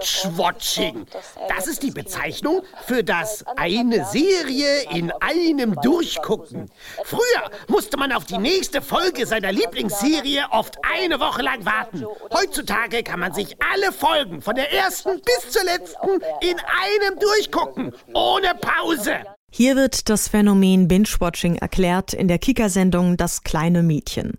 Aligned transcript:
Binge-Watching. 0.00 1.06
Das 1.48 1.66
ist 1.66 1.82
die 1.82 1.90
Bezeichnung 1.90 2.62
für 2.86 3.04
das 3.04 3.44
eine 3.56 4.04
Serie 4.06 4.82
in 4.90 5.12
einem 5.20 5.74
Durchgucken. 5.80 6.70
Früher 7.04 7.50
musste 7.68 7.96
man 7.96 8.12
auf 8.12 8.24
die 8.24 8.38
nächste 8.38 8.82
Folge 8.82 9.26
seiner 9.26 9.52
Lieblingsserie 9.52 10.46
oft 10.50 10.78
eine 10.82 11.20
Woche 11.20 11.42
lang 11.42 11.64
warten. 11.64 12.04
Heutzutage 12.32 13.02
kann 13.02 13.20
man 13.20 13.34
sich 13.34 13.56
alle 13.72 13.92
Folgen 13.92 14.42
von 14.42 14.54
der 14.54 14.72
ersten 14.72 15.20
bis 15.20 15.50
zur 15.50 15.64
letzten 15.64 16.20
in 16.40 16.56
einem 16.58 17.18
durchgucken, 17.18 17.92
ohne 18.14 18.54
Pause. 18.54 19.20
Hier 19.52 19.74
wird 19.74 20.08
das 20.08 20.28
Phänomen 20.28 20.86
Binge-Watching 20.86 21.56
erklärt 21.56 22.12
in 22.14 22.28
der 22.28 22.38
Kika-Sendung 22.38 23.16
Das 23.16 23.42
kleine 23.42 23.82
Mädchen. 23.82 24.34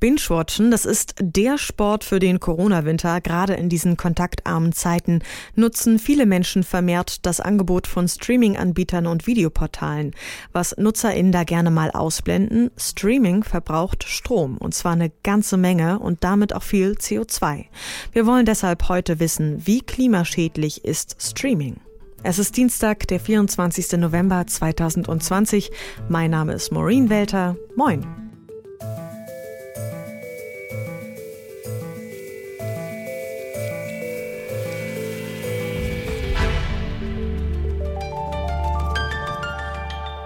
Binge-Watchen, 0.00 0.72
das 0.72 0.84
ist 0.84 1.14
der 1.20 1.56
Sport 1.56 2.02
für 2.02 2.18
den 2.18 2.40
Corona-Winter. 2.40 3.20
Gerade 3.20 3.54
in 3.54 3.68
diesen 3.68 3.96
kontaktarmen 3.96 4.72
Zeiten 4.72 5.20
nutzen 5.54 6.00
viele 6.00 6.26
Menschen 6.26 6.64
vermehrt 6.64 7.24
das 7.26 7.38
Angebot 7.38 7.86
von 7.86 8.08
Streaming-Anbietern 8.08 9.06
und 9.06 9.28
Videoportalen. 9.28 10.16
Was 10.52 10.76
NutzerInnen 10.76 11.30
da 11.30 11.44
gerne 11.44 11.70
mal 11.70 11.92
ausblenden, 11.92 12.72
Streaming 12.76 13.44
verbraucht 13.44 14.02
Strom 14.02 14.58
und 14.58 14.74
zwar 14.74 14.92
eine 14.92 15.12
ganze 15.22 15.56
Menge 15.56 16.00
und 16.00 16.24
damit 16.24 16.52
auch 16.52 16.64
viel 16.64 16.94
CO2. 16.94 17.66
Wir 18.10 18.26
wollen 18.26 18.46
deshalb 18.46 18.88
heute 18.88 19.20
wissen, 19.20 19.64
wie 19.64 19.80
klimaschädlich 19.80 20.84
ist 20.84 21.16
Streaming? 21.20 21.85
Es 22.28 22.40
ist 22.40 22.56
Dienstag, 22.56 23.06
der 23.06 23.20
24. 23.20 23.92
November 23.92 24.44
2020. 24.44 25.70
Mein 26.08 26.32
Name 26.32 26.54
ist 26.54 26.72
Maureen 26.72 27.08
Welter. 27.08 27.54
Moin. 27.76 28.04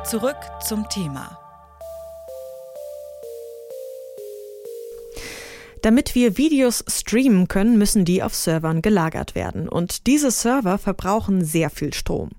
Zurück 0.06 0.38
zum 0.66 0.88
Thema. 0.88 1.49
Damit 5.82 6.14
wir 6.14 6.36
Videos 6.36 6.84
streamen 6.86 7.48
können, 7.48 7.78
müssen 7.78 8.04
die 8.04 8.22
auf 8.22 8.34
Servern 8.34 8.82
gelagert 8.82 9.34
werden. 9.34 9.66
Und 9.66 10.06
diese 10.06 10.30
Server 10.30 10.76
verbrauchen 10.76 11.42
sehr 11.42 11.70
viel 11.70 11.94
Strom. 11.94 12.30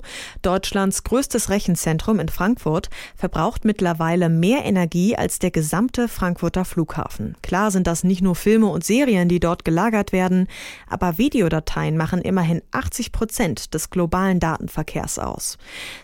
Deutschlands 0.44 1.03
größtes 1.03 1.50
Rechenzentrum 1.50 2.19
in 2.19 2.30
Frankfurt 2.30 2.92
verbraucht 3.16 3.66
mittlerweile 3.66 4.30
mehr 4.30 4.64
Energie 4.64 5.16
als 5.16 5.39
der 5.39 5.50
gesamte 5.50 6.08
Frankfurter 6.08 6.66
Flughafen. 6.66 7.36
Klar 7.42 7.72
sind 7.72 7.88
das 7.88 8.03
nicht 8.03 8.22
nur 8.22 8.36
Filme 8.36 8.67
und 8.67 8.84
Serien, 8.84 9.28
die 9.28 9.39
dort 9.39 9.66
gelagert 9.66 10.12
werden, 10.12 10.47
aber 10.88 11.17
Videodateien 11.17 11.97
machen 11.97 12.22
immerhin 12.22 12.62
80 12.69 13.12
Prozent 13.12 13.73
des 13.73 13.89
globalen 13.89 14.39
Datenverkehrs 14.39 15.17
aus. 15.17 15.58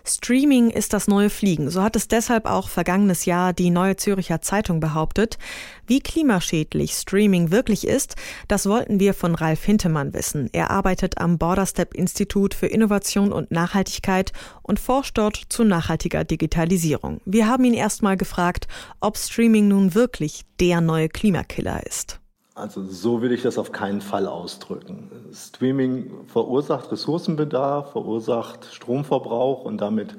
Streaming 0.03 0.71
ist 0.71 0.93
das 0.93 1.07
neue 1.07 1.29
Fliegen. 1.29 1.69
So 1.69 1.83
hat 1.83 1.95
es 1.95 2.07
deshalb 2.07 2.47
auch 2.47 2.67
vergangenes 2.67 3.25
Jahr 3.25 3.53
die 3.53 3.69
Neue 3.69 3.95
Züricher 3.95 4.41
Zeitung 4.41 4.79
behauptet. 4.79 5.37
Wie 5.85 5.99
klimaschädlich 5.99 6.93
Streaming 6.93 7.26
wirklich 7.31 7.87
ist, 7.87 8.15
das 8.47 8.67
wollten 8.67 8.99
wir 8.99 9.13
von 9.13 9.35
Ralf 9.35 9.63
Hintemann 9.63 10.13
wissen. 10.13 10.49
Er 10.53 10.71
arbeitet 10.71 11.17
am 11.19 11.37
Borderstep 11.37 11.93
Institut 11.93 12.53
für 12.53 12.67
Innovation 12.67 13.31
und 13.31 13.51
Nachhaltigkeit 13.51 14.31
und 14.61 14.79
forscht 14.79 15.17
dort 15.17 15.41
zu 15.49 15.63
nachhaltiger 15.63 16.23
Digitalisierung. 16.23 17.21
Wir 17.25 17.47
haben 17.47 17.63
ihn 17.65 17.73
erstmal 17.73 18.17
gefragt, 18.17 18.67
ob 18.99 19.17
Streaming 19.17 19.67
nun 19.67 19.95
wirklich 19.95 20.41
der 20.59 20.81
neue 20.81 21.09
Klimakiller 21.09 21.85
ist. 21.85 22.19
Also 22.55 22.83
so 22.83 23.21
will 23.21 23.31
ich 23.31 23.43
das 23.43 23.59
auf 23.59 23.71
keinen 23.71 24.01
Fall 24.01 24.25
ausdrücken. 24.25 25.11
Streaming 25.31 26.25
verursacht 26.25 26.91
Ressourcenbedarf, 26.91 27.91
verursacht 27.91 28.65
Stromverbrauch 28.73 29.63
und 29.63 29.79
damit 29.79 30.17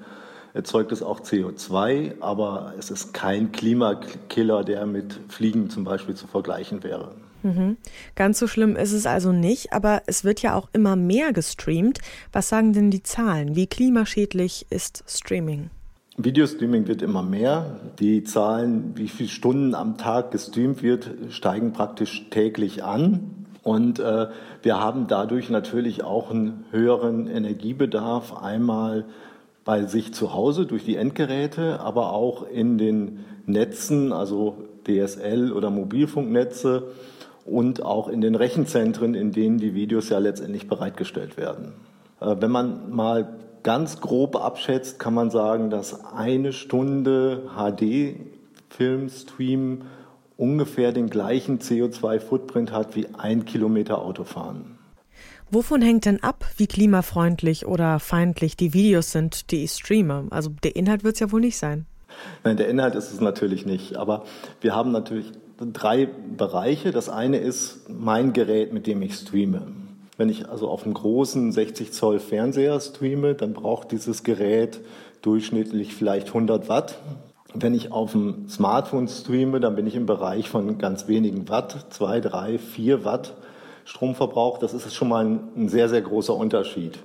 erzeugt 0.55 0.93
es 0.93 1.03
auch 1.03 1.21
CO2, 1.21 2.21
aber 2.21 2.75
es 2.79 2.91
ist 2.91 3.15
kein 3.15 3.53
Klimakiller, 3.53 4.65
der 4.65 4.87
mit 4.87 5.19
Fliegen 5.28 5.71
zum 5.71 5.84
Beispiel 5.84 6.15
zu 6.15 6.27
vergleichen 6.27 6.83
wäre. 6.83 7.12
Mhm. 7.43 7.77
Ganz 8.15 8.39
so 8.39 8.47
schlimm 8.47 8.77
ist 8.77 8.93
es 8.93 9.06
also 9.06 9.33
nicht, 9.33 9.72
aber 9.72 10.03
es 10.06 10.25
wird 10.25 10.43
ja 10.43 10.55
auch 10.55 10.69
immer 10.72 10.97
mehr 10.97 11.33
gestreamt. 11.33 12.00
Was 12.33 12.49
sagen 12.49 12.72
denn 12.72 12.91
die 12.91 13.03
Zahlen? 13.03 13.55
Wie 13.55 13.67
klimaschädlich 13.67 14.67
ist 14.71 15.05
Streaming? 15.06 15.71
Videostreaming 16.17 16.89
wird 16.89 17.01
immer 17.01 17.22
mehr. 17.22 17.78
Die 18.01 18.25
Zahlen, 18.25 18.93
wie 18.97 19.09
viele 19.09 19.28
Stunden 19.28 19.75
am 19.77 19.99
Tag 19.99 20.33
gestreamt 20.33 20.83
wird, 20.83 21.11
steigen 21.31 21.72
praktisch 21.72 22.28
täglich 22.31 22.83
an. 22.83 23.47
Und 23.62 24.01
äh, 24.01 24.27
wir 24.62 24.81
haben 24.81 25.06
dadurch 25.06 25.49
natürlich 25.49 26.03
auch 26.03 26.31
einen 26.31 26.65
höheren 26.72 27.28
Energiebedarf. 27.28 28.37
Einmal 28.37 29.05
bei 29.69 29.84
sich 29.84 30.12
zu 30.15 30.33
Hause 30.33 30.65
durch 30.65 30.87
die 30.87 30.97
Endgeräte, 30.97 31.81
aber 31.81 32.15
auch 32.15 32.49
in 32.49 32.79
den 32.79 33.27
Netzen, 33.45 34.15
also 34.15 34.56
DSL 34.87 35.53
oder 35.53 35.69
Mobilfunknetze 35.69 36.84
und 37.45 37.83
auch 37.83 38.09
in 38.09 38.23
den 38.23 38.34
Rechenzentren, 38.34 39.12
in 39.12 39.31
denen 39.31 39.59
die 39.59 39.75
Videos 39.75 40.09
ja 40.09 40.21
letztendlich 40.21 40.69
bereitgestellt 40.69 41.37
werden. 41.37 41.75
Äh, 42.19 42.37
wenn 42.41 42.51
man 42.51 42.97
mal 42.97 43.37
ganz 43.62 44.01
grob 44.01 44.37
abschätzt, 44.37 44.99
kann 44.99 45.12
man 45.12 45.31
sagen, 45.31 45.69
dass 45.69 46.15
eine 46.15 46.55
Stunde 46.55 47.43
HD-Filmstream 47.55 49.83
ungefähr 50.39 50.93
den 50.93 51.11
gleichen 51.11 51.59
CO2-Footprint 51.59 52.73
hat 52.73 52.97
wie 52.97 53.09
ein 53.19 53.45
Kilometer 53.45 54.01
Autofahren. 54.01 54.78
Wovon 55.50 55.81
hängt 55.81 56.04
denn 56.04 56.22
ab, 56.22 56.44
wie 56.59 56.66
klimafreundlich 56.66 57.66
oder 57.66 58.00
feindlich 58.00 58.56
die 58.56 58.75
Videos 58.75 59.12
sind, 59.12 59.50
die 59.50 59.64
ich 59.64 59.72
streame? 59.72 60.26
Also 60.31 60.50
der 60.62 60.76
Inhalt 60.76 61.04
wird 61.04 61.14
es 61.14 61.20
ja 61.20 61.32
wohl 61.32 61.41
nicht 61.41 61.56
sein. 61.56 61.86
Nein, 62.44 62.56
der 62.59 62.69
Inhalt 62.69 62.94
ist 62.94 63.12
es 63.12 63.20
natürlich 63.20 63.64
nicht. 63.64 63.97
Aber 63.97 64.25
wir 64.60 64.75
haben 64.75 64.92
natürlich 64.92 65.32
drei 65.59 66.06
Bereiche. 66.36 66.91
Das 66.91 67.09
eine 67.09 67.38
ist 67.38 67.88
mein 67.88 68.32
Gerät, 68.32 68.72
mit 68.72 68.86
dem 68.86 69.00
ich 69.00 69.14
streame. 69.14 69.62
Wenn 70.19 70.28
ich 70.28 70.48
also 70.48 70.69
auf 70.69 70.84
einem 70.84 70.94
großen 70.94 71.53
60 71.53 71.92
Zoll 71.92 72.19
Fernseher 72.19 72.78
streame, 72.80 73.34
dann 73.34 73.54
braucht 73.54 73.92
dieses 73.92 74.25
Gerät 74.25 74.80
durchschnittlich 75.22 75.94
vielleicht 75.94 76.28
100 76.28 76.69
Watt. 76.69 76.98
Wenn 77.54 77.72
ich 77.72 77.92
auf 77.92 78.12
dem 78.12 78.48
Smartphone 78.48 79.09
streame, 79.09 79.60
dann 79.60 79.76
bin 79.76 79.86
ich 79.86 79.94
im 79.94 80.06
Bereich 80.06 80.50
von 80.50 80.76
ganz 80.76 81.09
wenigen 81.09 81.48
Watt, 81.48 81.86
zwei, 81.91 82.20
drei, 82.20 82.59
vier 82.59 83.04
Watt. 83.04 83.34
Stromverbrauch, 83.88 84.59
das 84.59 84.75
ist 84.75 84.94
schon 84.94 85.09
mal 85.09 85.25
ein, 85.25 85.41
ein 85.56 85.69
sehr, 85.71 85.88
sehr 85.88 86.03
großer 86.03 86.34
Unterschied. 86.34 86.99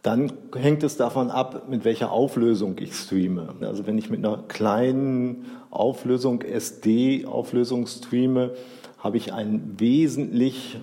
Dann 0.00 0.32
hängt 0.56 0.82
es 0.82 0.96
davon 0.96 1.30
ab, 1.30 1.64
mit 1.68 1.84
welcher 1.84 2.10
Auflösung 2.10 2.76
ich 2.78 2.94
streame. 2.94 3.54
Also 3.60 3.86
wenn 3.86 3.98
ich 3.98 4.08
mit 4.08 4.24
einer 4.24 4.38
kleinen 4.48 5.44
Auflösung, 5.70 6.40
SD-Auflösung 6.40 7.86
streame, 7.86 8.52
habe 8.98 9.18
ich 9.18 9.34
einen 9.34 9.74
wesentlich, 9.78 10.78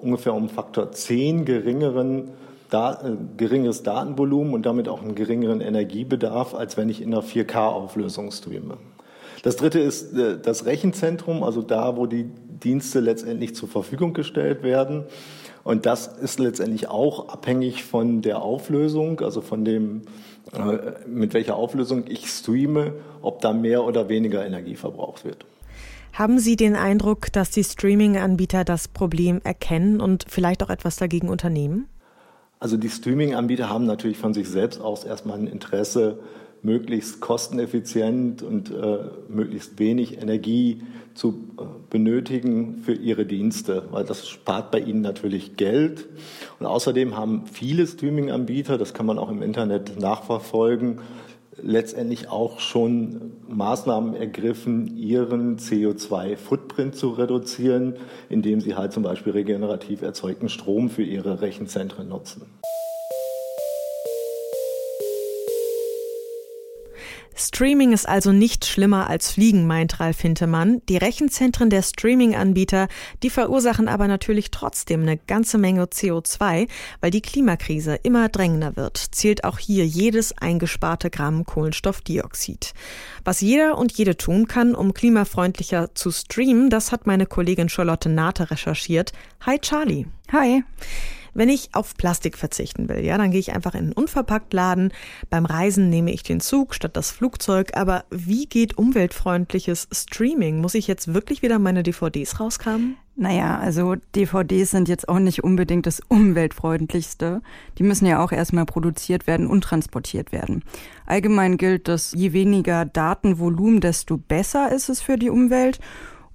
ungefähr 0.00 0.32
um 0.32 0.48
Faktor 0.48 0.92
10 0.92 1.44
geringeren, 1.44 2.30
da, 2.70 2.92
äh, 2.92 3.16
geringeres 3.36 3.82
Datenvolumen 3.82 4.54
und 4.54 4.64
damit 4.64 4.88
auch 4.88 5.02
einen 5.02 5.16
geringeren 5.16 5.60
Energiebedarf, 5.60 6.54
als 6.54 6.76
wenn 6.76 6.88
ich 6.88 7.02
in 7.02 7.12
einer 7.12 7.24
4K-Auflösung 7.24 8.30
streame. 8.30 8.76
Das 9.42 9.56
dritte 9.56 9.80
ist 9.80 10.16
äh, 10.16 10.38
das 10.40 10.66
Rechenzentrum, 10.66 11.42
also 11.42 11.62
da, 11.62 11.96
wo 11.96 12.06
die 12.06 12.30
Dienste 12.62 13.00
letztendlich 13.00 13.54
zur 13.54 13.68
Verfügung 13.68 14.12
gestellt 14.12 14.62
werden. 14.62 15.04
Und 15.62 15.86
das 15.86 16.06
ist 16.06 16.38
letztendlich 16.38 16.88
auch 16.88 17.28
abhängig 17.28 17.84
von 17.84 18.20
der 18.20 18.42
Auflösung, 18.42 19.20
also 19.20 19.40
von 19.40 19.64
dem, 19.64 20.02
äh, 20.52 20.92
mit 21.08 21.32
welcher 21.32 21.56
Auflösung 21.56 22.04
ich 22.06 22.28
streame, 22.28 22.92
ob 23.22 23.40
da 23.40 23.52
mehr 23.52 23.84
oder 23.84 24.08
weniger 24.08 24.44
Energie 24.44 24.76
verbraucht 24.76 25.24
wird. 25.24 25.46
Haben 26.12 26.38
Sie 26.38 26.54
den 26.54 26.76
Eindruck, 26.76 27.32
dass 27.32 27.50
die 27.50 27.64
Streaming-Anbieter 27.64 28.64
das 28.64 28.86
Problem 28.86 29.40
erkennen 29.42 30.00
und 30.00 30.26
vielleicht 30.28 30.62
auch 30.62 30.70
etwas 30.70 30.96
dagegen 30.96 31.28
unternehmen? 31.28 31.88
Also 32.60 32.76
die 32.76 32.88
Streaming-Anbieter 32.88 33.68
haben 33.68 33.84
natürlich 33.84 34.18
von 34.18 34.32
sich 34.32 34.48
selbst 34.48 34.80
aus 34.80 35.04
erstmal 35.04 35.38
ein 35.38 35.46
Interesse, 35.46 36.18
möglichst 36.64 37.20
kosteneffizient 37.20 38.42
und 38.42 38.70
äh, 38.70 38.98
möglichst 39.28 39.78
wenig 39.78 40.20
Energie 40.20 40.82
zu 41.14 41.44
äh, 41.58 41.62
benötigen 41.90 42.78
für 42.78 42.94
ihre 42.94 43.26
Dienste, 43.26 43.84
weil 43.90 44.04
das 44.04 44.26
spart 44.28 44.70
bei 44.70 44.80
ihnen 44.80 45.02
natürlich 45.02 45.56
Geld. 45.56 46.06
Und 46.58 46.66
außerdem 46.66 47.16
haben 47.16 47.46
viele 47.46 47.86
Streaming-Anbieter, 47.86 48.78
das 48.78 48.94
kann 48.94 49.06
man 49.06 49.18
auch 49.18 49.30
im 49.30 49.42
Internet 49.42 50.00
nachverfolgen, 50.00 51.00
letztendlich 51.62 52.28
auch 52.28 52.58
schon 52.58 53.32
Maßnahmen 53.46 54.14
ergriffen, 54.14 54.96
ihren 54.96 55.58
CO2-Footprint 55.58 56.96
zu 56.96 57.10
reduzieren, 57.10 57.96
indem 58.28 58.60
sie 58.60 58.74
halt 58.74 58.92
zum 58.92 59.02
Beispiel 59.02 59.32
regenerativ 59.32 60.02
erzeugten 60.02 60.48
Strom 60.48 60.90
für 60.90 61.04
ihre 61.04 61.42
Rechenzentren 61.42 62.08
nutzen. 62.08 62.42
Streaming 67.36 67.92
ist 67.92 68.08
also 68.08 68.32
nicht 68.32 68.64
schlimmer 68.64 69.08
als 69.10 69.32
Fliegen, 69.32 69.66
meint 69.66 69.98
Ralf 69.98 70.20
Hintemann. 70.20 70.82
Die 70.88 70.96
Rechenzentren 70.96 71.68
der 71.68 71.82
Streaming-Anbieter, 71.82 72.88
die 73.22 73.30
verursachen 73.30 73.88
aber 73.88 74.06
natürlich 74.06 74.50
trotzdem 74.50 75.02
eine 75.02 75.16
ganze 75.16 75.58
Menge 75.58 75.84
CO2, 75.84 76.68
weil 77.00 77.10
die 77.10 77.22
Klimakrise 77.22 77.96
immer 77.96 78.28
drängender 78.28 78.76
wird, 78.76 78.96
zählt 78.96 79.44
auch 79.44 79.58
hier 79.58 79.86
jedes 79.86 80.36
eingesparte 80.38 81.10
Gramm 81.10 81.44
Kohlenstoffdioxid. 81.44 82.72
Was 83.24 83.40
jeder 83.40 83.78
und 83.78 83.92
jede 83.92 84.16
tun 84.16 84.46
kann, 84.46 84.74
um 84.74 84.94
klimafreundlicher 84.94 85.94
zu 85.94 86.12
streamen, 86.12 86.70
das 86.70 86.92
hat 86.92 87.06
meine 87.06 87.26
Kollegin 87.26 87.68
Charlotte 87.68 88.08
Nate 88.08 88.50
recherchiert. 88.50 89.12
Hi 89.44 89.58
Charlie. 89.58 90.06
Hi. 90.32 90.62
Wenn 91.34 91.48
ich 91.48 91.70
auf 91.72 91.94
Plastik 91.96 92.38
verzichten 92.38 92.88
will, 92.88 93.04
ja, 93.04 93.18
dann 93.18 93.30
gehe 93.30 93.40
ich 93.40 93.52
einfach 93.52 93.74
in 93.74 93.84
einen 93.84 93.92
Unverpacktladen. 93.92 94.92
Beim 95.30 95.44
Reisen 95.44 95.90
nehme 95.90 96.12
ich 96.12 96.22
den 96.22 96.40
Zug 96.40 96.74
statt 96.74 96.96
das 96.96 97.10
Flugzeug. 97.10 97.72
Aber 97.74 98.04
wie 98.10 98.46
geht 98.46 98.78
umweltfreundliches 98.78 99.88
Streaming? 99.92 100.60
Muss 100.60 100.74
ich 100.74 100.86
jetzt 100.86 101.12
wirklich 101.12 101.42
wieder 101.42 101.58
meine 101.58 101.82
DVDs 101.82 102.40
rauskramen? 102.40 102.96
Naja, 103.16 103.58
also 103.58 103.94
DVDs 104.16 104.72
sind 104.72 104.88
jetzt 104.88 105.08
auch 105.08 105.20
nicht 105.20 105.44
unbedingt 105.44 105.86
das 105.86 106.00
umweltfreundlichste. 106.08 107.42
Die 107.78 107.84
müssen 107.84 108.06
ja 108.06 108.22
auch 108.22 108.32
erstmal 108.32 108.66
produziert 108.66 109.28
werden 109.28 109.46
und 109.46 109.62
transportiert 109.62 110.32
werden. 110.32 110.64
Allgemein 111.06 111.56
gilt, 111.56 111.86
dass 111.86 112.12
je 112.12 112.32
weniger 112.32 112.84
Datenvolumen, 112.84 113.80
desto 113.80 114.16
besser 114.16 114.72
ist 114.72 114.88
es 114.88 115.00
für 115.00 115.16
die 115.16 115.30
Umwelt. 115.30 115.78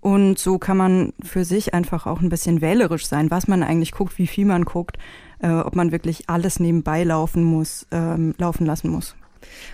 Und 0.01 0.39
so 0.39 0.57
kann 0.57 0.77
man 0.77 1.13
für 1.21 1.43
sich 1.43 1.73
einfach 1.73 2.05
auch 2.05 2.21
ein 2.21 2.29
bisschen 2.29 2.61
wählerisch 2.61 3.07
sein, 3.07 3.31
was 3.31 3.47
man 3.47 3.63
eigentlich 3.63 3.91
guckt, 3.91 4.17
wie 4.17 4.27
viel 4.27 4.45
man 4.45 4.63
guckt, 4.63 4.97
äh, 5.39 5.51
ob 5.51 5.75
man 5.75 5.91
wirklich 5.91 6.29
alles 6.29 6.59
nebenbei 6.59 7.03
laufen 7.03 7.43
muss, 7.43 7.85
ähm, 7.91 8.33
laufen 8.37 8.65
lassen 8.65 8.89
muss. 8.89 9.15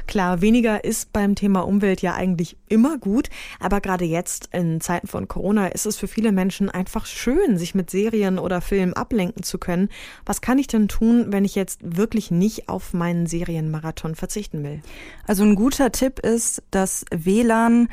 Klar, 0.08 0.42
weniger 0.42 0.84
ist 0.84 1.12
beim 1.12 1.36
Thema 1.36 1.62
Umwelt 1.62 2.02
ja 2.02 2.14
eigentlich 2.14 2.58
immer 2.68 2.98
gut, 2.98 3.30
aber 3.60 3.82
gerade 3.82 4.06
jetzt 4.06 4.50
in 4.52 4.80
Zeiten 4.82 5.08
von 5.08 5.28
Corona 5.28 5.68
ist 5.68 5.86
es 5.86 5.98
für 5.98 6.08
viele 6.08 6.32
Menschen 6.32 6.70
einfach 6.70 7.06
schön, 7.06 7.58
sich 7.58 7.76
mit 7.76 7.90
Serien 7.90 8.38
oder 8.40 8.62
Filmen 8.62 8.94
ablenken 8.94 9.44
zu 9.44 9.58
können. 9.58 9.90
Was 10.26 10.42
kann 10.42 10.60
ich 10.60 10.68
denn 10.68 10.88
tun, 10.88 11.28
wenn 11.30 11.46
ich 11.46 11.56
jetzt 11.56 11.80
wirklich 11.84 12.32
nicht 12.32 12.70
auf 12.70 12.94
meinen 12.94 13.26
Serienmarathon 13.26 14.16
verzichten 14.16 14.64
will? 14.64 14.82
Also 15.26 15.44
ein 15.44 15.56
guter 15.56 15.92
Tipp 15.92 16.20
ist, 16.20 16.64
dass 16.72 17.06
WLAN 17.12 17.90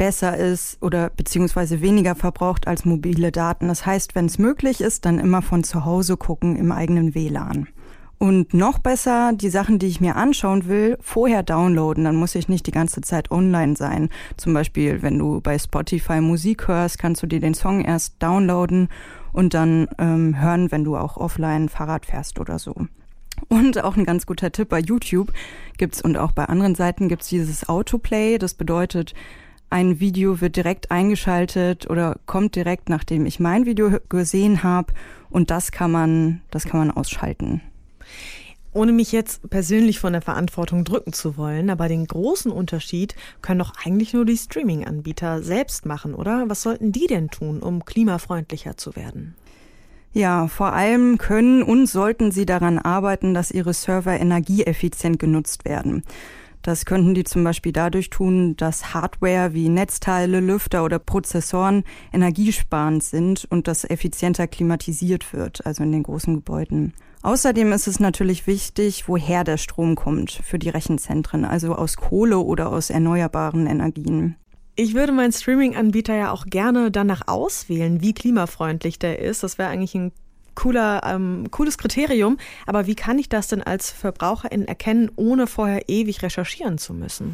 besser 0.00 0.34
ist 0.34 0.78
oder 0.80 1.10
beziehungsweise 1.10 1.82
weniger 1.82 2.14
verbraucht 2.14 2.66
als 2.66 2.86
mobile 2.86 3.30
Daten. 3.30 3.68
Das 3.68 3.84
heißt, 3.84 4.14
wenn 4.14 4.24
es 4.24 4.38
möglich 4.38 4.80
ist, 4.80 5.04
dann 5.04 5.18
immer 5.18 5.42
von 5.42 5.62
zu 5.62 5.84
Hause 5.84 6.16
gucken 6.16 6.56
im 6.56 6.72
eigenen 6.72 7.14
WLAN. 7.14 7.68
Und 8.16 8.54
noch 8.54 8.78
besser, 8.78 9.32
die 9.34 9.50
Sachen, 9.50 9.78
die 9.78 9.88
ich 9.88 10.00
mir 10.00 10.16
anschauen 10.16 10.68
will, 10.68 10.96
vorher 11.02 11.42
downloaden. 11.42 12.04
Dann 12.04 12.16
muss 12.16 12.34
ich 12.34 12.48
nicht 12.48 12.66
die 12.66 12.70
ganze 12.70 13.02
Zeit 13.02 13.30
online 13.30 13.76
sein. 13.76 14.08
Zum 14.38 14.54
Beispiel, 14.54 15.02
wenn 15.02 15.18
du 15.18 15.42
bei 15.42 15.58
Spotify 15.58 16.22
Musik 16.22 16.66
hörst, 16.66 16.98
kannst 16.98 17.22
du 17.22 17.26
dir 17.26 17.40
den 17.40 17.52
Song 17.52 17.84
erst 17.84 18.22
downloaden 18.22 18.88
und 19.34 19.52
dann 19.52 19.86
ähm, 19.98 20.40
hören, 20.40 20.72
wenn 20.72 20.82
du 20.82 20.96
auch 20.96 21.18
offline 21.18 21.68
Fahrrad 21.68 22.06
fährst 22.06 22.40
oder 22.40 22.58
so. 22.58 22.74
Und 23.48 23.84
auch 23.84 23.98
ein 23.98 24.06
ganz 24.06 24.24
guter 24.24 24.50
Tipp 24.50 24.70
bei 24.70 24.80
YouTube 24.80 25.30
gibt's 25.76 26.00
und 26.00 26.16
auch 26.16 26.32
bei 26.32 26.46
anderen 26.46 26.74
Seiten 26.74 27.08
gibt's 27.08 27.28
dieses 27.28 27.68
Autoplay. 27.68 28.38
Das 28.38 28.54
bedeutet, 28.54 29.14
ein 29.70 30.00
Video 30.00 30.40
wird 30.40 30.56
direkt 30.56 30.90
eingeschaltet 30.90 31.88
oder 31.88 32.18
kommt 32.26 32.56
direkt, 32.56 32.88
nachdem 32.88 33.24
ich 33.24 33.40
mein 33.40 33.66
Video 33.66 33.98
gesehen 34.08 34.62
habe. 34.62 34.92
Und 35.30 35.50
das 35.50 35.70
kann 35.70 35.92
man, 35.92 36.42
das 36.50 36.64
kann 36.64 36.80
man 36.80 36.90
ausschalten. 36.90 37.62
Ohne 38.72 38.92
mich 38.92 39.10
jetzt 39.10 39.48
persönlich 39.50 39.98
von 39.98 40.12
der 40.12 40.22
Verantwortung 40.22 40.84
drücken 40.84 41.12
zu 41.12 41.36
wollen, 41.36 41.70
aber 41.70 41.88
den 41.88 42.06
großen 42.06 42.52
Unterschied 42.52 43.16
können 43.42 43.58
doch 43.58 43.72
eigentlich 43.84 44.12
nur 44.12 44.24
die 44.24 44.36
Streaming-Anbieter 44.36 45.42
selbst 45.42 45.86
machen, 45.86 46.14
oder? 46.14 46.44
Was 46.48 46.62
sollten 46.62 46.92
die 46.92 47.08
denn 47.08 47.30
tun, 47.30 47.60
um 47.62 47.84
klimafreundlicher 47.84 48.76
zu 48.76 48.94
werden? 48.94 49.34
Ja, 50.12 50.48
vor 50.48 50.72
allem 50.72 51.18
können 51.18 51.62
und 51.62 51.86
sollten 51.86 52.32
sie 52.32 52.46
daran 52.46 52.78
arbeiten, 52.78 53.34
dass 53.34 53.52
ihre 53.52 53.74
Server 53.74 54.18
energieeffizient 54.18 55.18
genutzt 55.18 55.64
werden. 55.64 56.02
Das 56.62 56.84
könnten 56.84 57.14
die 57.14 57.24
zum 57.24 57.42
Beispiel 57.42 57.72
dadurch 57.72 58.10
tun, 58.10 58.56
dass 58.56 58.92
Hardware 58.92 59.54
wie 59.54 59.68
Netzteile, 59.68 60.40
Lüfter 60.40 60.84
oder 60.84 60.98
Prozessoren 60.98 61.84
energiesparend 62.12 63.02
sind 63.02 63.46
und 63.50 63.66
das 63.66 63.88
effizienter 63.88 64.46
klimatisiert 64.46 65.32
wird, 65.32 65.64
also 65.64 65.82
in 65.82 65.92
den 65.92 66.02
großen 66.02 66.34
Gebäuden. 66.34 66.92
Außerdem 67.22 67.72
ist 67.72 67.86
es 67.86 68.00
natürlich 68.00 68.46
wichtig, 68.46 69.08
woher 69.08 69.44
der 69.44 69.58
Strom 69.58 69.94
kommt 69.94 70.30
für 70.32 70.58
die 70.58 70.70
Rechenzentren, 70.70 71.44
also 71.44 71.74
aus 71.74 71.96
Kohle 71.96 72.38
oder 72.38 72.70
aus 72.70 72.90
erneuerbaren 72.90 73.66
Energien. 73.66 74.36
Ich 74.76 74.94
würde 74.94 75.12
meinen 75.12 75.32
Streaming-Anbieter 75.32 76.14
ja 76.14 76.30
auch 76.30 76.46
gerne 76.46 76.90
danach 76.90 77.28
auswählen, 77.28 78.00
wie 78.00 78.14
klimafreundlich 78.14 78.98
der 78.98 79.18
ist. 79.18 79.42
Das 79.42 79.58
wäre 79.58 79.68
eigentlich 79.68 79.94
ein 79.94 80.12
cooler, 80.60 81.00
ähm, 81.06 81.46
cooles 81.50 81.78
Kriterium. 81.78 82.36
Aber 82.66 82.86
wie 82.86 82.94
kann 82.94 83.18
ich 83.18 83.28
das 83.28 83.48
denn 83.48 83.62
als 83.62 83.90
Verbraucherin 83.90 84.68
erkennen, 84.68 85.10
ohne 85.16 85.46
vorher 85.46 85.88
ewig 85.88 86.22
recherchieren 86.22 86.76
zu 86.76 86.92
müssen? 86.92 87.32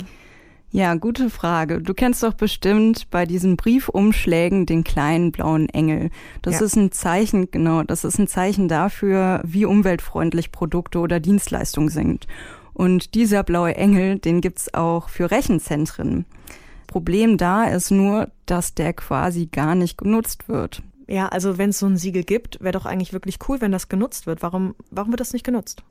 Ja, 0.71 0.95
gute 0.95 1.31
Frage. 1.31 1.81
Du 1.81 1.95
kennst 1.95 2.23
doch 2.23 2.35
bestimmt 2.35 3.11
bei 3.11 3.25
diesen 3.25 3.57
Briefumschlägen 3.57 4.67
den 4.67 4.85
kleinen 4.85 5.33
blauen 5.33 5.69
Engel. 5.69 6.11
Das 6.43 6.61
ja. 6.61 6.67
ist 6.67 6.77
ein 6.77 6.93
Zeichen, 6.93 7.51
genau, 7.51 7.83
das 7.83 8.05
ist 8.05 8.19
ein 8.19 8.29
Zeichen 8.29 8.69
dafür, 8.69 9.41
wie 9.45 9.65
umweltfreundlich 9.65 10.53
Produkte 10.53 10.99
oder 10.99 11.19
Dienstleistungen 11.19 11.89
sind. 11.89 12.27
Und 12.75 13.15
dieser 13.15 13.43
blaue 13.43 13.75
Engel, 13.75 14.19
den 14.19 14.41
gibt's 14.41 14.73
auch 14.75 15.09
für 15.09 15.31
Rechenzentren. 15.31 16.27
Problem 16.87 17.39
da 17.39 17.65
ist 17.65 17.91
nur, 17.91 18.29
dass 18.45 18.75
der 18.75 18.93
quasi 18.93 19.47
gar 19.47 19.75
nicht 19.75 19.99
genutzt 19.99 20.49
wird. 20.49 20.83
Ja, 21.09 21.29
also 21.29 21.57
wenn 21.57 21.71
es 21.71 21.79
so 21.79 21.87
ein 21.87 21.97
Siegel 21.97 22.25
gibt, 22.25 22.61
wäre 22.61 22.73
doch 22.73 22.85
eigentlich 22.85 23.13
wirklich 23.13 23.39
cool, 23.49 23.61
wenn 23.61 23.71
das 23.71 23.89
genutzt 23.89 24.27
wird. 24.27 24.43
Warum, 24.43 24.75
warum 24.91 25.13
wird 25.13 25.21
das 25.21 25.33
nicht 25.33 25.45
genutzt? 25.45 25.85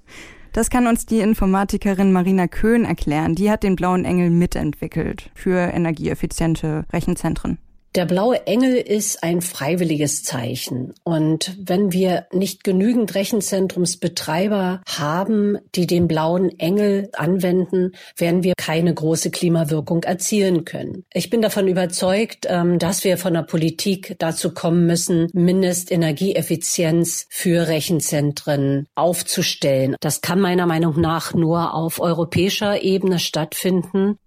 Das 0.51 0.69
kann 0.69 0.87
uns 0.87 1.05
die 1.05 1.19
Informatikerin 1.19 2.11
Marina 2.11 2.47
Köhn 2.47 2.85
erklären. 2.85 3.35
Die 3.35 3.49
hat 3.49 3.63
den 3.63 3.75
blauen 3.75 4.03
Engel 4.03 4.29
mitentwickelt 4.29 5.31
für 5.33 5.57
energieeffiziente 5.57 6.85
Rechenzentren. 6.91 7.59
Der 7.95 8.05
blaue 8.05 8.45
Engel 8.45 8.75
ist 8.75 9.23
ein 9.23 9.39
freiwilliges 9.41 10.21
Zeichen. 10.23 10.93
Und 11.05 11.55
wenn 11.57 11.93
wir 11.93 12.27
nicht 12.33 12.65
genügend 12.65 13.15
Rechenzentrumsbetreiber 13.15 14.81
haben, 14.85 15.57
die 15.75 15.87
den 15.87 16.09
blauen 16.09 16.59
Engel 16.59 17.09
anwenden, 17.13 17.93
werden 18.17 18.43
wir 18.43 18.53
keine 18.57 18.93
große 18.93 19.31
Klimawirkung 19.31 20.03
erzielen 20.03 20.65
können. 20.65 21.05
Ich 21.13 21.29
bin 21.29 21.41
davon 21.41 21.69
überzeugt, 21.69 22.45
ähm, 22.49 22.79
dass 22.79 23.05
wir 23.05 23.17
von 23.17 23.33
der 23.33 23.43
Politik 23.43 24.15
dazu 24.19 24.53
kommen 24.53 24.85
müssen, 24.85 25.29
Mindestenergieeffizienz 25.31 27.27
für 27.29 27.69
Rechenzentren 27.69 28.87
aufzustellen. 28.95 29.95
Das 30.01 30.19
kann 30.19 30.41
meiner 30.41 30.65
Meinung 30.65 30.99
nach 30.99 31.33
nur 31.33 31.73
auf 31.73 32.01
europäischer 32.01 32.81
Ebene 32.81 33.19
stattfinden. 33.19 34.17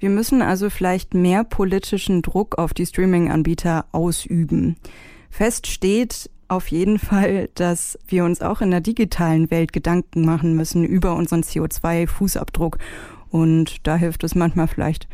Wir 0.00 0.10
müssen 0.10 0.42
also 0.42 0.70
vielleicht 0.70 1.14
mehr 1.14 1.42
politischen 1.42 2.22
Druck 2.22 2.56
auf 2.56 2.72
die 2.72 2.86
Streaming-Anbieter 2.86 3.86
ausüben. 3.90 4.76
Fest 5.28 5.66
steht 5.66 6.30
auf 6.46 6.68
jeden 6.68 7.00
Fall, 7.00 7.50
dass 7.56 7.98
wir 8.06 8.24
uns 8.24 8.40
auch 8.40 8.60
in 8.60 8.70
der 8.70 8.80
digitalen 8.80 9.50
Welt 9.50 9.72
Gedanken 9.72 10.24
machen 10.24 10.54
müssen 10.54 10.84
über 10.84 11.16
unseren 11.16 11.42
CO2-Fußabdruck. 11.42 12.78
Und 13.30 13.88
da 13.88 13.96
hilft 13.96 14.22
es 14.22 14.36
manchmal 14.36 14.68
vielleicht 14.68 15.08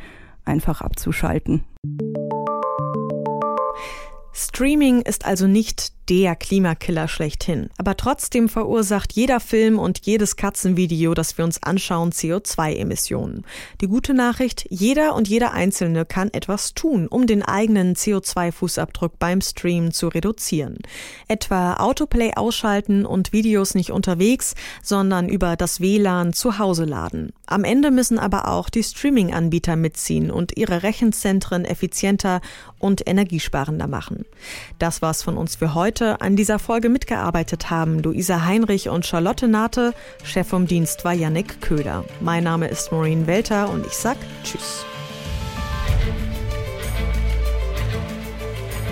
einfach 0.45 0.83
abzuschalten. 0.83 1.64
Streaming 4.35 5.00
ist 5.00 5.25
also 5.25 5.47
nicht 5.47 6.03
der 6.08 6.37
Klimakiller 6.37 7.08
schlechthin. 7.08 7.70
Aber 7.78 7.96
trotzdem 7.96 8.49
verursacht 8.49 9.12
jeder 9.12 9.40
Film 9.40 9.78
und 9.78 10.00
jedes 10.04 10.37
Katzenvideo, 10.37 11.14
das 11.14 11.38
wir 11.38 11.44
uns 11.44 11.62
anschauen, 11.62 12.11
CO2-Emissionen. 12.11 13.44
Die 13.80 13.87
gute 13.87 14.14
Nachricht, 14.14 14.66
jeder 14.70 15.14
und 15.14 15.28
jeder 15.28 15.52
Einzelne 15.52 16.04
kann 16.04 16.32
etwas 16.32 16.75
tun, 16.75 17.06
um 17.06 17.26
den 17.26 17.42
eigenen 17.42 17.94
CO2-Fußabdruck 17.94 19.12
beim 19.18 19.40
Stream 19.40 19.92
zu 19.92 20.08
reduzieren. 20.08 20.78
Etwa 21.28 21.75
Autoplay 21.75 22.32
ausschalten 22.34 23.06
und 23.06 23.32
Videos 23.32 23.75
nicht 23.75 23.90
unterwegs, 23.90 24.54
sondern 24.82 25.28
über 25.28 25.56
das 25.56 25.80
WLAN 25.80 26.32
zu 26.32 26.58
Hause 26.58 26.84
laden. 26.84 27.32
Am 27.46 27.64
Ende 27.64 27.90
müssen 27.90 28.18
aber 28.18 28.49
auch 28.49 28.68
die 28.68 28.82
Streaming-Anbieter 28.82 29.76
mitziehen 29.76 30.30
und 30.30 30.56
ihre 30.56 30.82
Rechenzentren 30.82 31.64
effizienter 31.64 32.40
und 32.78 33.06
energiesparender 33.06 33.87
machen. 33.87 34.25
Das 34.78 35.02
war's 35.02 35.23
von 35.23 35.37
uns 35.37 35.56
für 35.56 35.75
heute 35.75 35.93
heute 35.94 36.20
an 36.20 36.34
dieser 36.34 36.58
Folge 36.58 36.88
mitgearbeitet 36.88 37.70
haben 37.70 38.00
Luisa 38.02 38.44
Heinrich 38.44 38.88
und 38.88 39.06
Charlotte 39.06 39.46
Nate. 39.46 39.94
Chef 40.24 40.48
vom 40.48 40.66
Dienst 40.66 41.04
war 41.04 41.12
Yannick 41.12 41.60
Köhler. 41.60 42.04
Mein 42.20 42.42
Name 42.42 42.66
ist 42.66 42.90
Maureen 42.90 43.28
Welter 43.28 43.70
und 43.70 43.86
ich 43.86 43.92
sag 43.92 44.16
Tschüss. 44.42 44.84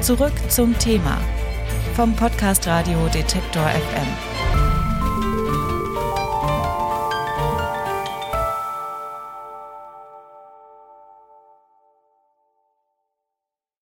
Zurück 0.00 0.32
zum 0.48 0.78
Thema 0.78 1.18
vom 1.96 2.14
Podcast 2.14 2.68
Radio 2.68 3.08
Detektor 3.08 3.64
FM. 3.64 4.31